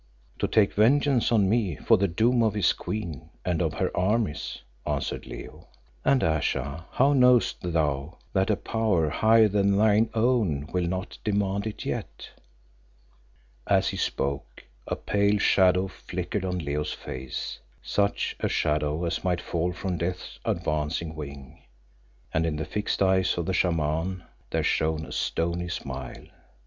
"To 0.39 0.47
take 0.47 0.73
vengeance 0.73 1.31
on 1.31 1.47
me 1.47 1.75
for 1.75 1.95
the 1.95 2.07
doom 2.07 2.41
of 2.41 2.55
his 2.55 2.73
queen 2.73 3.29
and 3.45 3.61
of 3.61 3.75
her 3.75 3.95
armies," 3.95 4.57
answered 4.83 5.27
Leo, 5.27 5.67
"and 6.03 6.23
Ayesha, 6.23 6.85
how 6.89 7.13
knowest 7.13 7.57
thou 7.61 8.17
that 8.33 8.49
a 8.49 8.55
Power 8.55 9.09
higher 9.09 9.47
than 9.47 9.77
thine 9.77 10.09
own 10.15 10.65
will 10.73 10.87
not 10.87 11.19
demand 11.23 11.67
it 11.67 11.85
yet?" 11.85 12.31
As 13.67 13.89
he 13.89 13.97
spoke 13.97 14.63
a 14.87 14.95
pale 14.95 15.37
shadow 15.37 15.87
flickered 15.87 16.45
on 16.45 16.57
Leo's 16.57 16.93
face, 16.93 17.59
such 17.83 18.35
a 18.39 18.49
shadow 18.49 19.05
as 19.05 19.23
might 19.23 19.39
fall 19.39 19.71
from 19.71 19.99
Death's 19.99 20.39
advancing 20.43 21.13
wing, 21.13 21.61
and 22.33 22.47
in 22.47 22.55
the 22.55 22.65
fixed 22.65 23.03
eyes 23.03 23.37
of 23.37 23.45
the 23.45 23.53
Shaman 23.53 24.23
there 24.49 24.63
shone 24.63 25.05
a 25.05 25.11
stony 25.11 25.67
smile. 25.69 26.25